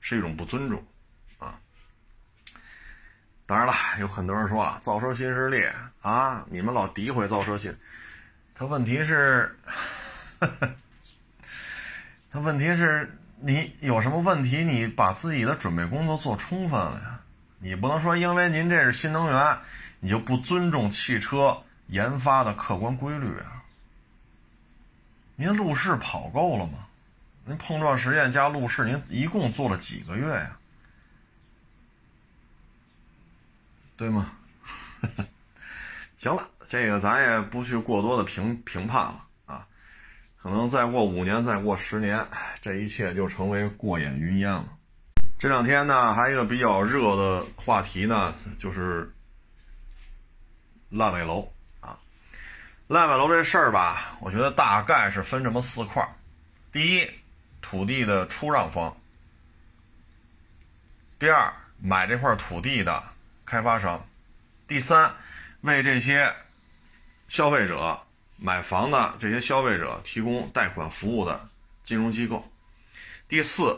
[0.01, 0.85] 是一种不尊重
[1.39, 1.57] 啊。
[3.47, 5.65] 当然了，有很多人说啊，造车新势力
[6.03, 7.75] 啊，你们老诋毁造车新，
[8.53, 9.57] 他问题是，
[12.29, 14.63] 他问题是你有什么问题？
[14.63, 17.19] 你把自己的准备工作做充分了呀？
[17.57, 19.57] 你不能说因为您这是新能源，
[20.01, 23.52] 你就不尊重汽车研发的客观规律啊？
[25.35, 26.87] 您路试跑够了吗？
[27.45, 30.57] 您碰撞实验加路试，您一共做了几个月呀？
[33.97, 34.31] 对吗？
[36.17, 39.67] 行了，这个咱也不去过多的评评判了啊。
[40.41, 42.25] 可能再过五年，再过十年，
[42.61, 44.65] 这一切就成为过眼云烟了。
[45.37, 49.13] 这两天呢，还有一个比较热的话题呢，就是
[50.89, 51.52] 烂尾楼。
[52.93, 56.07] 烂尾楼这事儿吧，我觉得大概是分这么四块
[56.71, 57.09] 第一，
[57.59, 58.95] 土地的出让方；
[61.17, 63.03] 第二，买这块土地的。
[63.45, 64.07] 开发商，
[64.67, 65.11] 第三，
[65.61, 66.31] 为这些
[67.27, 67.99] 消费者
[68.37, 71.49] 买房的这些消费者提供贷款服务的
[71.83, 72.47] 金融机构；
[73.27, 73.75] 第四，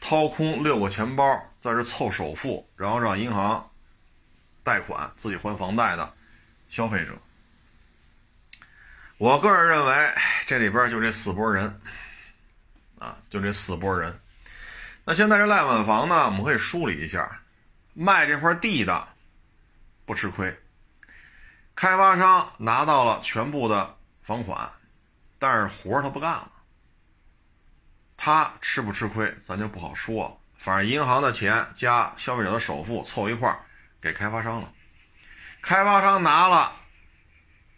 [0.00, 3.70] 掏空六个钱包在这凑首付，然后让银行
[4.64, 6.14] 贷款自己还房贷的
[6.70, 7.12] 消费者。
[9.18, 10.14] 我个人认为，
[10.46, 11.80] 这里边就这四波人，
[13.00, 14.20] 啊，就这四波人。
[15.04, 17.40] 那现在这烂尾房呢，我们可以梳理一下。
[17.94, 19.08] 卖这块地的
[20.06, 20.56] 不吃亏，
[21.74, 24.70] 开发商拿到了全部的房款，
[25.36, 26.52] 但是活他不干了。
[28.16, 30.40] 他吃不吃亏，咱就不好说。
[30.54, 33.52] 反正银行的钱加消费者的首付凑一块
[34.00, 34.72] 给开发商了，
[35.60, 36.72] 开发商拿了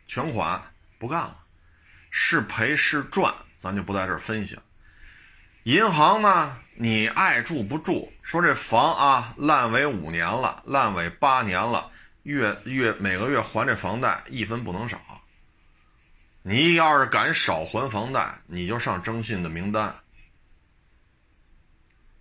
[0.07, 0.61] 全款
[1.01, 1.35] 不干了，
[2.11, 4.63] 是赔是赚，咱就不在这儿分析了。
[5.63, 8.13] 银行呢，你爱住不住？
[8.23, 11.91] 说这房啊，烂尾五年了，烂尾八年了，
[12.25, 15.01] 月月每个月还这房贷一分不能少。
[16.43, 19.95] 你要是敢少还房贷，你就上征信的名单。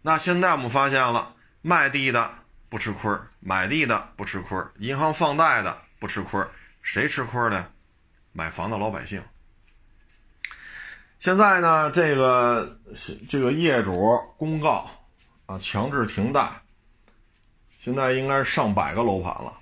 [0.01, 2.33] 那现在我们发现了，卖地的
[2.69, 6.41] 不吃亏，买地的不吃亏，银行放贷的不吃亏，
[6.81, 7.67] 谁吃亏呢？
[8.31, 9.21] 买房的老百姓。
[11.19, 12.79] 现在呢，这个
[13.27, 14.89] 这个业主公告
[15.45, 16.49] 啊，强制停贷。
[17.77, 19.53] 现在应该是上百个楼盘了，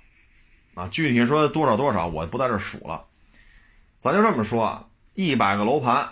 [0.74, 3.04] 啊，具体说多少多少，我不在这数了。
[4.00, 6.08] 咱就这么说，一百个楼盘，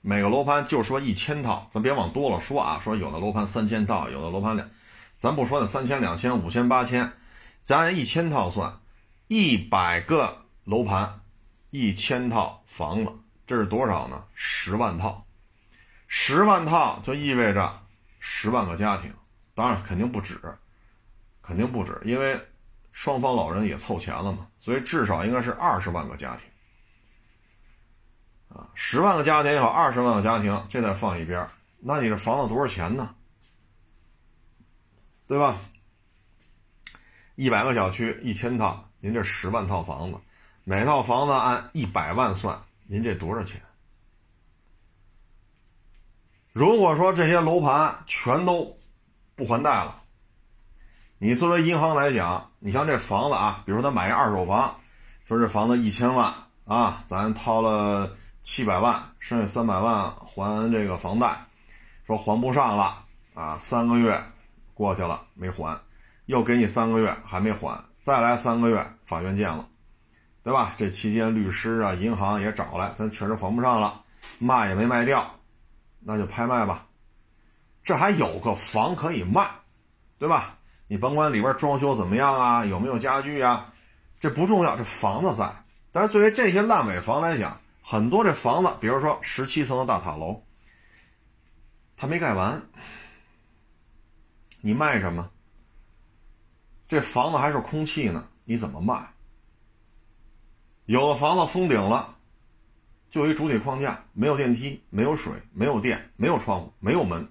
[0.00, 2.80] 每个楼盘就说一千套，咱别往多了说啊。
[2.82, 4.68] 说有的楼盘三千套，有的楼盘两，
[5.18, 7.12] 咱不说那三千、两千、五千、八千，
[7.62, 8.80] 咱按一千套算，
[9.28, 11.20] 一百个楼盘，
[11.74, 13.10] 一千套房子。
[13.44, 14.24] 这是多少呢？
[14.32, 15.26] 十万套，
[16.06, 17.82] 十万套就意味着
[18.20, 19.12] 十万个家庭，
[19.54, 20.40] 当然肯定不止，
[21.42, 22.40] 肯定不止，因为
[22.92, 31.46] 双方老人也凑钱了嘛，所以至少应该是二十万个家庭，啊，十万个家庭也好，二十万个家庭，这再放一边，
[31.80, 33.14] 那你这房子多少钱呢？
[35.26, 35.58] 对吧？
[37.34, 40.16] 一百个小区，一千套，您这十万套房子，
[40.64, 42.58] 每套房子按一百万算。
[42.86, 43.60] 您这多少钱？
[46.52, 48.76] 如果说这些楼盘全都
[49.34, 50.02] 不还贷了，
[51.18, 54.78] 你作为银行来讲，你像这房子啊，比如说他买一二手房，
[55.26, 56.32] 说这房子一千万
[56.66, 61.46] 啊，咱掏了七百万，剩下三百万还这个房贷，
[62.06, 64.22] 说还不上了啊，三个月
[64.74, 65.78] 过去了没还，
[66.26, 69.66] 又给你三个月还没还，再来三个月法院见了。
[70.44, 70.74] 对吧？
[70.76, 74.02] 这期间律师啊、银行也找来，咱确实还不上了，
[74.38, 75.34] 卖也没卖掉，
[76.00, 76.86] 那就拍卖吧。
[77.82, 79.50] 这还有个房可以卖，
[80.18, 80.58] 对吧？
[80.86, 83.72] 你甭管里边装修怎么样啊，有没有家具啊，
[84.20, 85.50] 这不重要，这房子在。
[85.90, 90.42] 但是作为这些烂尾房来讲，很多这房子，比如说十七层的大塔楼，
[91.96, 92.60] 它没盖完，
[94.60, 95.30] 你卖什么？
[96.86, 99.13] 这房子还是空气呢，你怎么卖？
[100.86, 102.14] 有的房子封顶了，
[103.08, 107.26] 就一主体框架，没有电梯，没有水，没有电，没有窗户，没有门，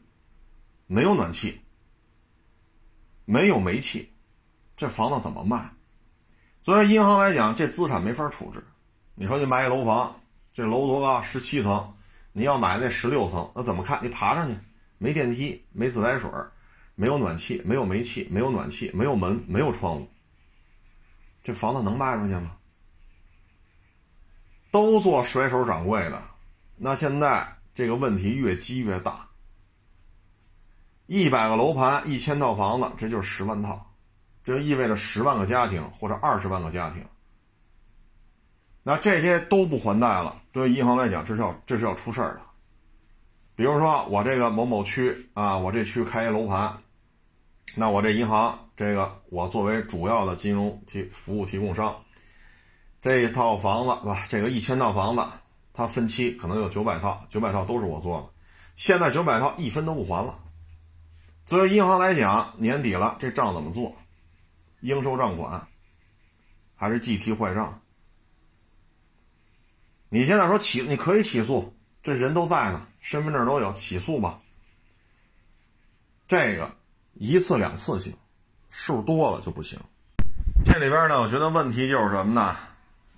[0.87, 1.61] 没有暖气，
[3.25, 4.11] 没有煤气，
[4.75, 5.69] 这房子怎么卖？
[6.63, 8.63] 作为银行来讲，这资产没法处置。
[9.13, 10.19] 你说你买一楼房，
[10.51, 11.21] 这楼多高？
[11.21, 11.93] 十七层，
[12.31, 13.99] 你要买那十六层，那怎么看？
[14.01, 14.57] 你爬上去，
[14.97, 16.27] 没电梯，没自来水，
[16.95, 20.07] 没有暖气，没有煤气，没有暖气，没有门，没有窗户，
[21.43, 22.57] 这房子能卖出去吗？
[24.73, 26.19] 都做甩手掌柜的，
[26.77, 29.29] 那现在这个问题越积越大。
[31.05, 33.93] 一百个楼盘，一千套房子，这就是十万套，
[34.43, 37.05] 这就意味着十万个家庭或者二十万个家庭。
[38.81, 42.41] 那这些都不还贷了，对银行来讲，这是要这是要出事儿的。
[43.55, 46.75] 比如说我这个某某区啊，我这区开一楼盘，
[47.75, 51.95] 那我这银行这个我作为主要的金融提服务提供商。
[53.03, 54.25] 这一套房子是吧？
[54.29, 55.21] 这个一千套房子，
[55.73, 58.27] 它分期可能有九百套，九百套都是我做的。
[58.77, 60.39] 现在九百套一分都不还了。
[61.45, 63.93] 作为银行来讲，年底了，这账怎么做？
[64.79, 65.67] 应收账款，
[66.77, 67.81] 还是计提坏账？
[70.07, 74.39] 你现在说起，你可以起诉，这人都在呢，身份证都有，起诉吧。
[76.25, 76.73] 这个
[77.15, 78.13] 一次两次行，
[78.69, 79.77] 数多了就不行。
[80.63, 82.55] 这里边呢，我觉得问题就是什么呢？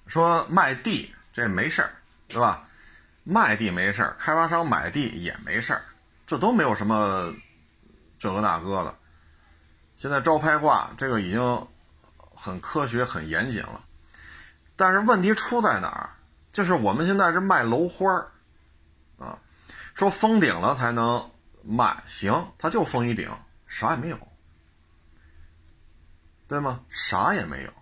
[0.08, 1.92] 说卖地这没事儿，
[2.28, 2.68] 对吧？
[3.24, 5.82] 卖地没事儿，开发商买地也没事儿，
[6.28, 7.34] 这都没有什么
[8.20, 8.96] 这个那个的。
[9.98, 11.68] 现在招拍挂这个已经
[12.36, 13.84] 很科学、很严谨了，
[14.76, 16.10] 但是问题出在哪儿？
[16.52, 18.32] 就是我们现在是卖楼花儿
[19.18, 19.40] 啊，
[19.94, 21.32] 说封顶了才能
[21.64, 23.30] 卖，行，他就封一顶，
[23.68, 24.18] 啥也没有，
[26.48, 26.82] 对吗？
[26.90, 27.74] 啥也没有。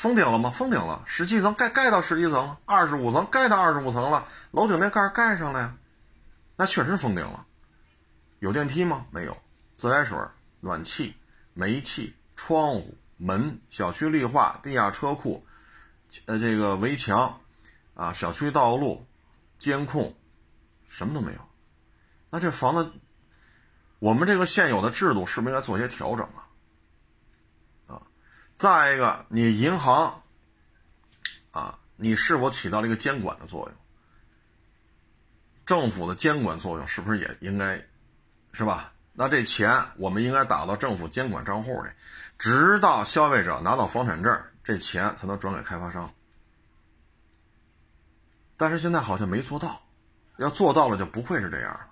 [0.00, 0.48] 封顶了吗？
[0.48, 5.76] 封顶了，十七层盖盖到十七层，二十五层盖到二十五层了，楼顶那盖盖上了呀，
[6.56, 7.44] 那确实封顶了。
[8.38, 9.04] 有电梯吗？
[9.10, 9.36] 没有，
[9.76, 10.16] 自来水、
[10.60, 11.14] 暖气、
[11.52, 15.44] 煤气、窗户、门、小区绿化、地下车库，
[16.24, 17.38] 呃，这个围墙，
[17.92, 19.06] 啊，小区道路，
[19.58, 20.16] 监控，
[20.88, 21.40] 什么都没有。
[22.30, 22.90] 那这房子，
[23.98, 26.48] 我们这个现有的制度是不是应该做些调整啊？
[28.60, 30.22] 再一个，你银行，
[31.50, 33.74] 啊，你是否起到了一个监管的作用？
[35.64, 37.82] 政府的监管作用是不是也应该，
[38.52, 38.92] 是吧？
[39.14, 41.88] 那这钱我们应该打到政府监管账户里，
[42.36, 46.12] 直到消费者拿到房产证，这钱才能转给开发商。
[48.58, 49.80] 但是现在好像没做到，
[50.36, 51.86] 要做到了就不会是这样了。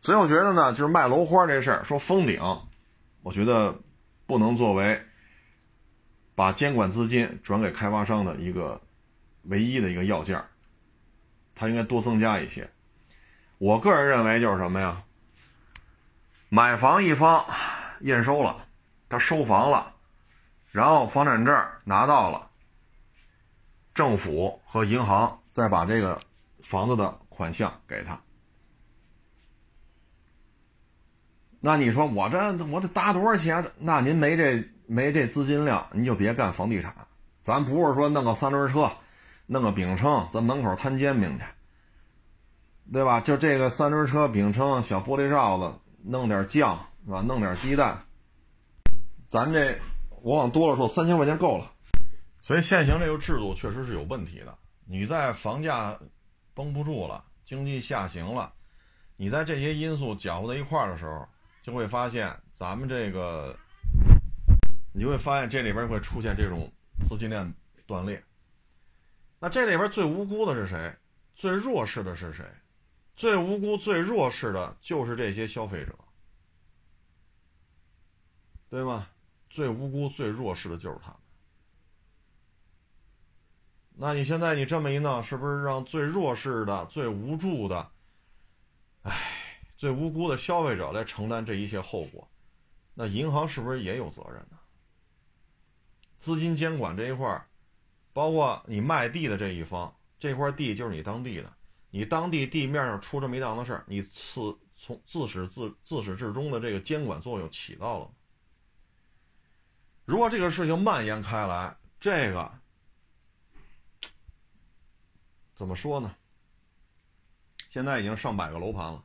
[0.00, 2.40] 所以我觉得呢，就是卖楼花这事儿，说封顶，
[3.22, 3.76] 我觉得
[4.24, 5.04] 不能作为
[6.40, 8.80] 把监管资金转给开发商的一个
[9.42, 10.42] 唯一的一个要件
[11.54, 12.66] 它应该多增加一些。
[13.58, 15.02] 我个人认为就是什么呀？
[16.48, 17.44] 买房一方
[18.00, 18.66] 验收了，
[19.06, 19.92] 他收房了，
[20.70, 22.48] 然后房产证拿到了，
[23.92, 26.18] 政府和银行再把这个
[26.62, 28.18] 房子的款项给他。
[31.60, 33.70] 那你说我这我得搭多少钱？
[33.76, 36.92] 那您没这没这资金量，您就别干房地产。
[37.42, 38.90] 咱不是说弄个三轮车，
[39.46, 41.44] 弄个饼铛，咱门口摊煎饼去，
[42.92, 43.20] 对吧？
[43.20, 45.72] 就这个三轮车、饼铛、小玻璃罩子，
[46.02, 47.22] 弄点酱是吧？
[47.22, 48.02] 弄点鸡蛋，
[49.26, 49.78] 咱这
[50.22, 51.70] 我往多了说，三千块钱够了。
[52.40, 54.58] 所以现行这个制度确实是有问题的。
[54.88, 55.96] 你在房价
[56.52, 58.52] 绷不住了，经济下行了，
[59.16, 61.28] 你在这些因素搅和在一块儿的时候。
[61.62, 63.54] 就会发现，咱们这个，
[64.92, 66.72] 你会发现这里边会出现这种
[67.08, 67.54] 资金链
[67.86, 68.22] 断裂。
[69.38, 70.94] 那这里边最无辜的是谁？
[71.34, 72.44] 最弱势的是谁？
[73.16, 75.94] 最无辜、最弱势的就是这些消费者，
[78.68, 79.08] 对吗？
[79.48, 81.16] 最无辜、最弱势的就是他们。
[83.92, 87.90] 那你现在你这么一弄，是不是让最弱势的、最无助的，
[89.02, 89.36] 唉？
[89.76, 92.30] 最无辜的消费者来承担这一切后果，
[92.92, 94.59] 那银行是不是也有责任呢？
[96.20, 97.48] 资金监管这一块儿，
[98.12, 101.52] 包括你卖地的这一方，这块地就是你当地的，
[101.90, 108.10] 你当地地面上出这么一档子事儿，你自从自始自自始至终的这个监管作用起到了。
[110.04, 112.52] 如果这个事情蔓延开来，这个
[115.56, 116.14] 怎么说呢？
[117.70, 119.04] 现在已经上百个楼盘了。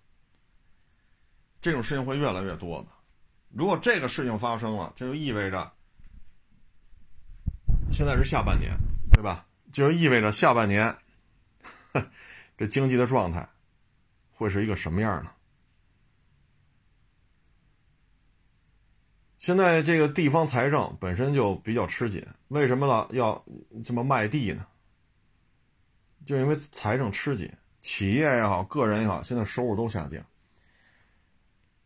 [1.62, 2.88] 这种事情会越来越多的。
[3.50, 5.72] 如果这个事情发生了，这就意味着
[7.92, 8.72] 现在是下半年，
[9.12, 9.46] 对吧？
[9.72, 10.96] 就意味着下半年
[12.58, 13.48] 这经济的状态
[14.34, 15.32] 会是一个什么样呢？
[19.38, 23.08] 现在这个地方财政本身就比较吃紧，为什么呢？
[23.12, 23.46] 要
[23.84, 24.66] 这么卖地呢？
[26.26, 30.26] 就因为财政吃紧，企业也好，个人也好，现在收入都下降。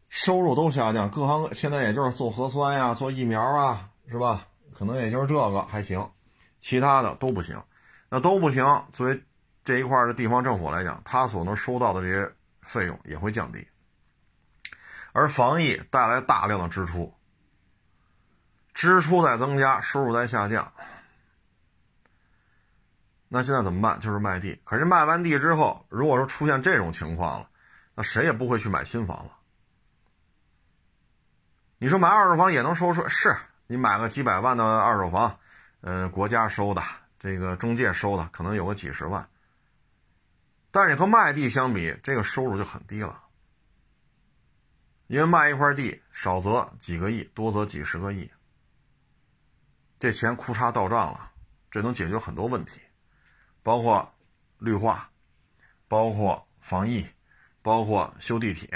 [0.07, 4.47] 收入都下降，各行现在也就是做核酸呀、做疫苗啊，是吧？
[4.73, 6.12] 可能也就是这个还行，
[6.60, 7.62] 其他的都不行。
[8.10, 9.23] 那都不行，作为
[9.63, 13.67] 这一块的地方政府来讲，他所能收到的这些费用也会降低。
[15.12, 17.13] 而防疫带来大量的支出，
[18.73, 20.71] 支出在增加，收入在下降。
[23.27, 23.99] 那现在怎么办？
[23.99, 24.60] 就是卖地。
[24.63, 27.49] 可是卖完地之后，如果说出现这种情况了，
[27.93, 29.38] 那谁也不会去买新房了。
[31.77, 33.08] 你说买二手房也能收税？
[33.08, 33.38] 是
[33.71, 35.39] 你买个几百万的二手房，
[35.82, 36.82] 呃，国家收的，
[37.19, 39.29] 这个中介收的，可能有个几十万。
[40.71, 43.25] 但是你和卖地相比，这个收入就很低了。
[45.05, 48.32] 因为卖一块地，少则几个亿，多则几十个亿，
[49.99, 51.32] 这钱库嚓到账了，
[51.69, 52.82] 这能解决很多问题，
[53.62, 54.12] 包括
[54.58, 55.08] 绿化，
[55.88, 57.08] 包括防疫，
[57.62, 58.67] 包括修地铁，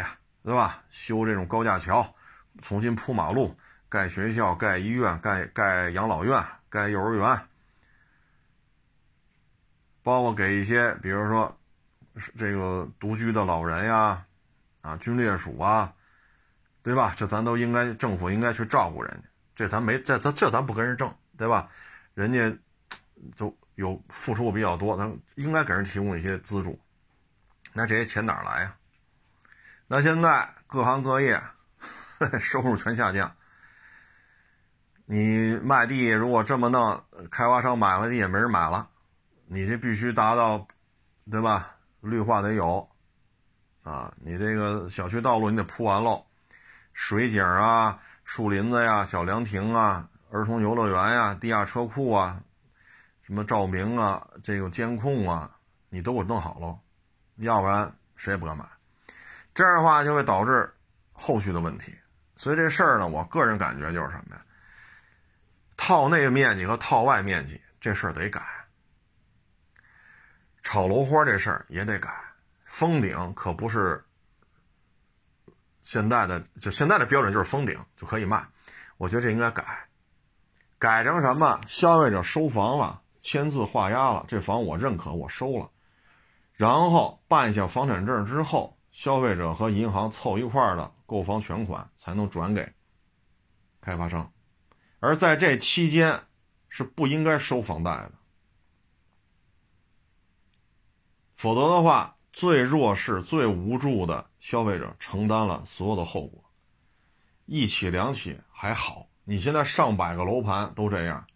[0.43, 0.83] 对吧？
[0.91, 2.13] 修这种高架桥。
[2.61, 3.57] 重新铺马路、
[3.93, 7.47] 盖学校、盖医院、盖盖养老院、盖幼儿园，
[10.01, 11.55] 包括给一些，比如说
[12.35, 14.25] 这个独居的老人呀，
[14.81, 15.93] 啊，军烈属啊，
[16.81, 17.13] 对吧？
[17.15, 19.29] 这咱都应该政府应该去照顾人家。
[19.53, 21.69] 这咱没这这这咱不跟人挣，对吧？
[22.15, 22.51] 人家
[23.35, 26.81] 就有付出比较多，咱应该给人提供一些资助。
[27.73, 28.75] 那这些钱哪来呀？
[29.85, 31.39] 那现在各行各业。
[32.39, 33.35] 收入全下降。
[35.05, 38.89] 你卖地如果这么弄，开发商买了地也没人买了。
[39.45, 40.67] 你这必须达到，
[41.29, 41.75] 对吧？
[41.99, 42.89] 绿化得有，
[43.83, 46.25] 啊，你这个小区道路你得铺完喽，
[46.93, 52.41] 水景啊、树林子呀、小凉亭啊、儿童游乐园呀、地下车库啊，
[53.21, 55.51] 什么照明啊、这个监控啊，
[55.89, 56.79] 你都给我弄好喽，
[57.37, 58.65] 要不然谁也不敢买。
[59.53, 60.73] 这样的话就会导致
[61.11, 61.93] 后续的问题。
[62.35, 64.41] 所以这事儿呢，我个人感觉就是什么呀？
[65.85, 68.41] 套内面积和套外面积这事儿得改，
[70.61, 72.09] 炒楼花这事儿也得改，
[72.63, 74.01] 封顶可不是
[75.81, 78.47] 现在的，就现在的标准就是封顶就可以卖。
[78.95, 79.89] 我觉得这应该改，
[80.79, 81.59] 改成什么？
[81.67, 85.69] 消费者收房了，签字画押了，这房我认可，我收了，
[86.53, 92.73] 然后办下房产证之后，消费者和银行凑一块的购房全款才能转给
[93.81, 94.31] 开发商，
[95.03, 96.23] 而在这期间
[96.69, 98.13] 是不应该收房贷的，
[101.35, 106.41] 否则的话，最弱势、最无助的消费者承担了所有的后果。
[107.45, 111.27] 一起两起还好，你现在上百个楼盘都这样。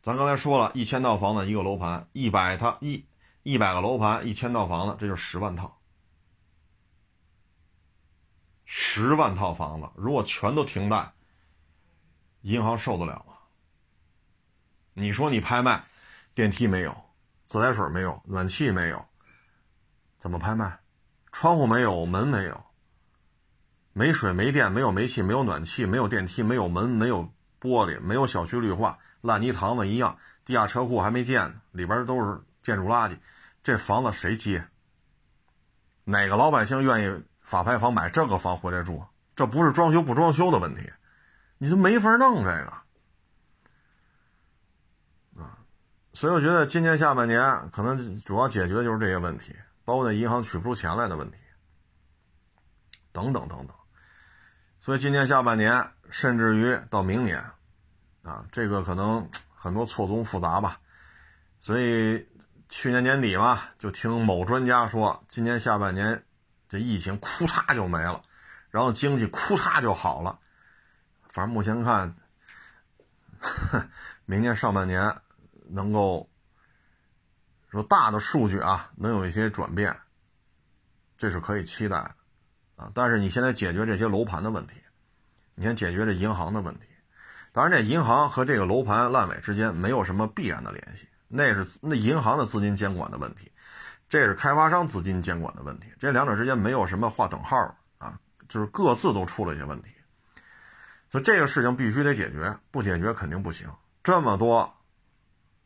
[0.00, 3.04] 咱刚才说了一千套房子一个楼盘，一百套一
[3.42, 5.78] 一百个楼盘一千套房子，这就是十万套。
[8.64, 11.12] 十万套房子如果全都停贷，
[12.42, 13.34] 银行受得了吗？
[14.94, 15.84] 你说你拍卖，
[16.34, 16.96] 电梯没有，
[17.44, 19.04] 自来水没有，暖气没有，
[20.18, 20.78] 怎么拍卖？
[21.30, 22.64] 窗户没有，门没有。
[23.92, 27.22] 没水、没电、没有煤气、没有暖气、没有电梯、没有门、没有
[27.60, 33.18] 玻璃、没有小区绿化，烂泥塘子一样，地下车库还没建呢，里边都是建筑垃圾，
[33.62, 34.64] 这房子谁接？
[36.04, 39.04] 哪个老百姓愿意法拍房买这个房回来住？
[39.34, 40.90] 这不是装修不装修的问题，
[41.58, 42.72] 你就没法弄这个
[45.42, 45.58] 啊！
[46.12, 49.54] 所以我觉得今年下半年可能主要解决的就是这些问题，
[49.84, 51.36] 包括那银行取不出钱来的问题，
[53.12, 53.76] 等等等等。
[54.80, 57.44] 所以今年下半年，甚至于到明年，
[58.22, 60.80] 啊，这个可能很多错综复杂吧。
[61.60, 62.26] 所以
[62.68, 66.24] 去年年底嘛，就听某专家说，今年下半年
[66.68, 68.22] 这疫情哭嚓就没了，
[68.70, 70.38] 然后经济哭嚓就好了。
[71.38, 72.12] 反正目前看，
[74.26, 75.14] 明年上半年
[75.68, 76.28] 能够
[77.70, 79.96] 说大的数据啊，能有一些转变，
[81.16, 82.10] 这是可以期待的。
[82.74, 82.90] 啊！
[82.92, 84.82] 但是你现在解决这些楼盘的问题，
[85.54, 86.88] 你先解决这银行的问题。
[87.52, 93.52] 当然，这银行和这个楼盘烂尾之间没有什么必然的联系，那是那银行的资金监管的问题，
[94.08, 95.86] 这是开发商资金监管的问题。
[96.00, 97.56] 这两者之间没有什么划等号
[97.98, 98.18] 啊，
[98.48, 99.94] 就是各自都出了一些问题。
[101.10, 103.68] 所以这个事情必须得解决，不解决肯定不行。
[104.02, 104.74] 这么多，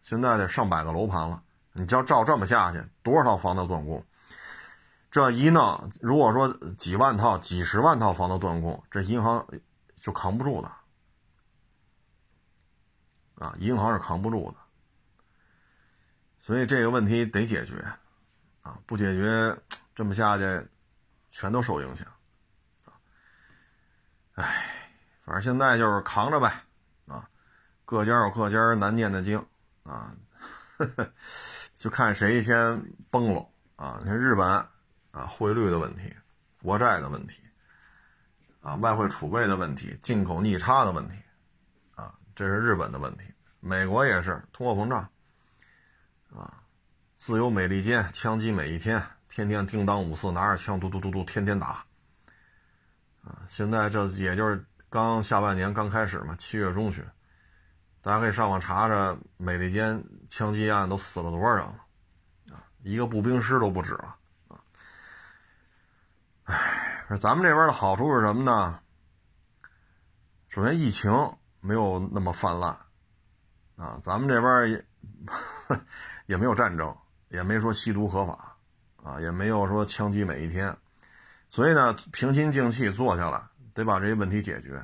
[0.01, 4.05] 现在得上百个楼盘了，你要照这么下去，多少套房子断供？
[5.11, 9.47] 这一弄，如果说几万套、几十万套房子断供，这银行
[9.97, 10.73] 就扛不住的
[13.35, 13.55] 啊！
[13.59, 14.57] 银行是扛不住的，
[16.41, 17.85] 所以这个问题得解决
[18.63, 18.79] 啊！
[18.87, 19.55] 不解决，
[19.95, 20.67] 这么下去，
[21.31, 22.09] 全都受影响
[22.87, 22.97] 啊！
[24.37, 24.72] 哎，
[25.23, 26.65] 反正现在就是扛着呗
[27.07, 27.29] 啊！
[27.85, 29.43] 各家有各家难念的经
[29.85, 30.13] 啊，
[31.75, 33.99] 就看谁先崩了啊！
[34.01, 34.67] 你看日本。
[35.13, 36.11] 啊，汇率的问题，
[36.63, 37.43] 国债的问题，
[38.63, 41.17] 啊，外汇储备的问题，进口逆差的问题，
[41.95, 43.25] 啊，这是日本的问题。
[43.61, 45.07] 美国也是通货膨胀，
[46.35, 46.63] 啊，
[47.15, 51.85] 自由美利坚枪击每一天，天天叮当五四拿着枪嘟嘟嘟嘟天天打，
[53.23, 57.03] 啊，现在这也就是刚下半年刚开始嘛，七月中旬，
[58.03, 61.81] 大家可以上网查查美利坚枪击案都死了多少人了，
[62.53, 64.15] 啊，一个步兵师都不止了
[64.49, 64.61] 啊。
[66.45, 68.81] 唉，咱们这边的好处是什么呢？
[70.51, 71.11] 首先，疫情
[71.61, 72.77] 没有那么泛滥，
[73.77, 74.85] 啊，咱们这边也
[76.27, 76.95] 也没有战争，
[77.29, 78.59] 也没说吸毒合法，
[79.03, 80.77] 啊，也没有说枪击每一天，
[81.49, 83.43] 所以呢，平心静气坐下来，
[83.75, 84.83] 得把这些问题解决。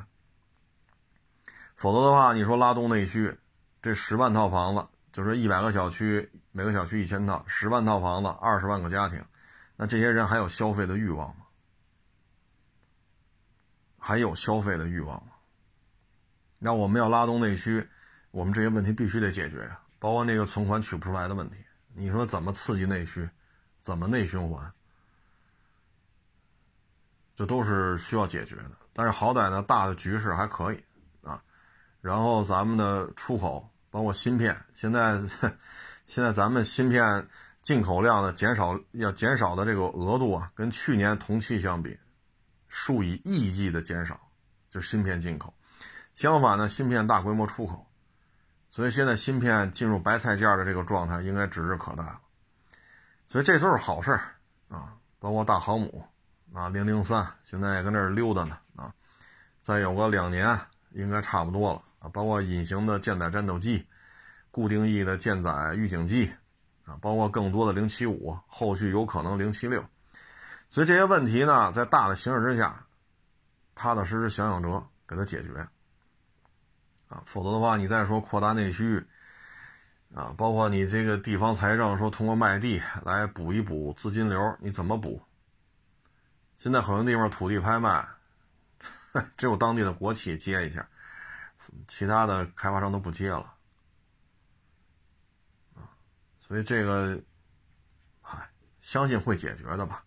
[1.76, 3.38] 否则的话，你说拉动内需，
[3.80, 9.24] 这十万套房子，就是一百个小区，每个小区一千套，十万套房子，二十万个家庭，
[9.76, 11.46] 那这些人还有消费的欲望吗？
[13.98, 15.32] 还有消费的欲望吗？
[16.58, 17.88] 那我们要拉动内需，
[18.32, 21.58] 我们这些问题必须得解决呀，包括那个存款取不出来的问题。
[21.94, 23.28] 你说怎么刺激内需，
[23.80, 24.72] 怎么内循环？
[27.38, 28.72] 这都是需要解决的。
[28.92, 30.84] 但是好歹呢，大的局势还可以
[31.22, 31.40] 啊。
[32.00, 35.20] 然后咱们的出口，包括芯片，现在
[36.04, 37.28] 现在咱们芯片
[37.62, 41.96] 进口量的减少，要减少的这个额度啊，跟去年同期相比。
[42.66, 44.18] 数以亿计的减少，
[44.68, 45.54] 就是芯片进口。
[46.14, 47.86] 相反呢，芯片大规模出口，
[48.68, 52.20] 所以现在芯片进入白菜价的这个状态应该指日可待了。
[53.28, 54.34] 所以这都是好事儿
[54.68, 56.04] 啊，包括大航母
[56.54, 58.92] 啊，零零三现在也跟那儿溜达呢啊。
[59.60, 60.58] 再有个两年，
[60.90, 62.08] 应该差不多了啊。
[62.08, 63.86] 包括隐形的舰载战斗机、
[64.50, 66.32] 固定翼的舰载预警机
[66.84, 69.84] 啊，包括更多的零七五，后续有可能零七六，
[70.70, 72.82] 所以这些问题呢，在大的形势之下，
[73.74, 75.68] 踏踏实实想想辙，给它解决。
[77.08, 79.06] 啊，否则的话，你再说扩大内需，
[80.14, 85.20] 啊，包括你这个地方财政说通过卖地来补一补资金流，你怎么补？
[86.58, 88.04] 现在很多地方土地拍卖，
[89.38, 90.86] 只有当地的国企接一下，
[91.86, 93.54] 其他的开发商都不接了。
[96.40, 97.20] 所以这个，
[98.20, 98.50] 嗨，
[98.80, 100.02] 相信会解决的吧。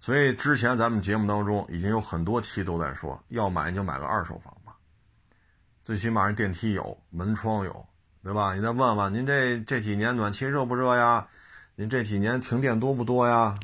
[0.00, 4.74] 所以之前咱们节目当中已经有很多期都在说，要买你就买个二手房吧。
[5.84, 7.86] 最起码人电梯有，门窗有，
[8.24, 8.54] 对吧？
[8.54, 11.28] 你再问问您这这几年暖气热不热呀？
[11.76, 13.56] 您这几年停电多不多呀？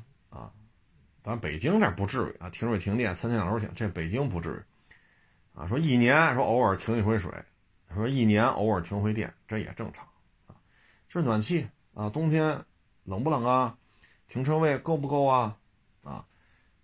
[1.27, 5.67] 咱北京这不至于啊，停水停电三天两头停，这北京不至于啊。
[5.67, 7.29] 说一年说偶尔停一回水，
[7.93, 10.07] 说一年偶尔停回电，这也正常
[10.47, 10.55] 啊。
[11.09, 12.65] 就是暖气啊，冬天
[13.03, 13.77] 冷不冷啊？
[14.29, 15.59] 停车位够不够啊？
[16.05, 16.25] 啊，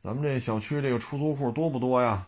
[0.00, 2.26] 咱们这小区这个出租户多不多呀？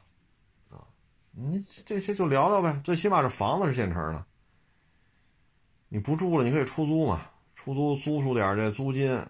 [0.70, 0.86] 啊
[1.32, 4.24] 你这些就聊聊呗，最起码这房子是现成的。
[5.88, 7.22] 你不住了，你可以出租嘛，
[7.54, 9.20] 出租租出点这租金，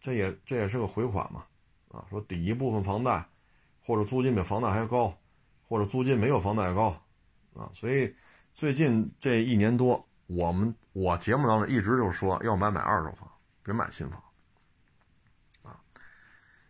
[0.00, 1.44] 这也这也是个回款嘛，
[1.94, 3.24] 啊，说抵一部分房贷，
[3.86, 5.16] 或者租金比房贷还高，
[5.68, 6.88] 或者租金没有房贷高，
[7.54, 8.14] 啊，所以
[8.52, 13.30] 最近这一年多，我们我节目当中一直就说要买买二手房，
[13.62, 14.22] 别买新房，
[15.62, 15.78] 啊，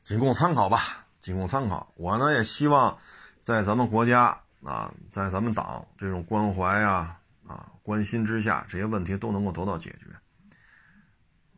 [0.03, 1.93] 仅供参考吧，仅供参考。
[1.97, 2.99] 我呢也希望
[3.43, 4.39] 在咱们国家。
[4.65, 10.07] 啊，在咱们党这种关怀啊、啊关心之下，这些问题都能够得到解决。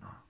[0.05, 0.25] 啊，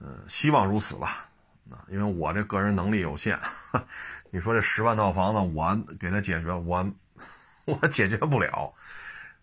[0.00, 1.30] 呃，希望如此吧。
[1.70, 3.38] 啊，因为我这个人能力有限，
[4.30, 6.92] 你说这十万套房子，我给他解决，我
[7.64, 8.74] 我解决不了。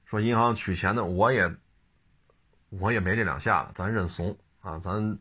[0.05, 1.55] 说银行取钱的，我也
[2.69, 5.17] 我也没这两下子，咱认怂啊，咱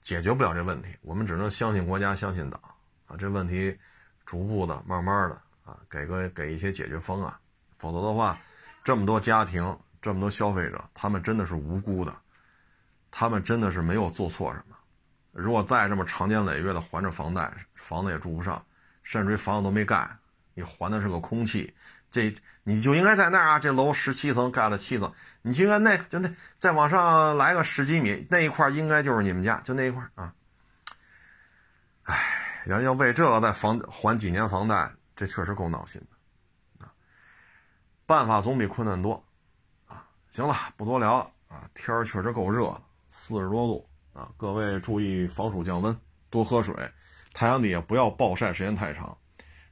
[0.00, 2.60] 解决不了这问题，我们只能相信国家，相信党
[3.06, 3.16] 啊。
[3.18, 3.78] 这问题
[4.24, 5.34] 逐步的、慢慢的
[5.64, 5.76] 啊。
[5.90, 7.34] 给个给一些解决方案，
[7.78, 8.40] 否则的话，
[8.82, 12.16] 这么多家庭，这么多消费者，他们真的是无辜的，
[13.10, 14.76] 他们真的是没有做错什么。
[15.32, 18.64] 如果再这么长年累月的还着房贷，房子也住不上，
[19.02, 20.08] 甚至于房子都没盖，
[20.54, 21.74] 你还的是个空气，
[22.10, 25.12] 这你就应该在那儿啊，这楼十七层盖了七层，
[25.42, 30.32] 你就应该那就那再往上来个十几米，那一块应该就是你们家，就那一块啊。
[32.04, 34.92] 唉，人要为这个再房还几年房贷。
[35.16, 36.88] 这确实够闹心的，啊，
[38.06, 39.22] 办法总比困难多，
[39.86, 45.96] 啊，行了，不多聊了，啊，天儿确实够热的，四十多度，啊，各位注意防暑降温，
[46.28, 46.74] 多喝水，
[47.32, 49.16] 太阳底下不要暴晒时间太长，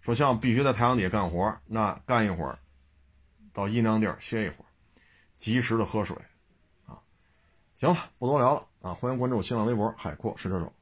[0.01, 2.59] 说像必须在太阳底下干活，那干一会儿，
[3.53, 4.69] 到阴凉地儿歇一会儿，
[5.37, 6.17] 及时的喝水，
[6.87, 6.99] 啊，
[7.77, 10.73] 行了，不多聊了，啊，欢迎关注新浪微博海阔试车手。